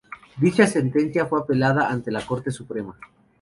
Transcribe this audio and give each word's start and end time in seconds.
Dicha 0.37 0.65
sentencia 0.65 1.27
fue 1.27 1.41
apelada 1.41 1.87
ante 1.91 2.09
la 2.09 2.25
Corte 2.25 2.49
Suprema. 2.49 2.97